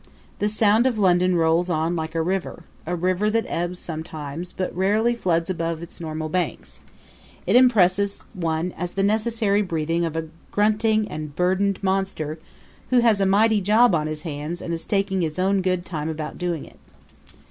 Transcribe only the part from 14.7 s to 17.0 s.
is taking his own good time about doing it.